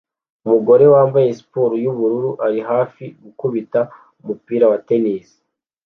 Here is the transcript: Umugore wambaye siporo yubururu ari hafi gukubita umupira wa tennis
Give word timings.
Umugore 0.45 0.83
wambaye 0.93 1.27
siporo 1.37 1.73
yubururu 1.83 2.29
ari 2.45 2.59
hafi 2.69 3.03
gukubita 3.23 3.79
umupira 4.21 4.65
wa 4.71 4.77
tennis 4.87 5.27